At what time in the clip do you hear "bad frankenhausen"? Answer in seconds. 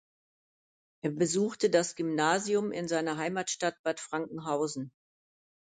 3.83-4.91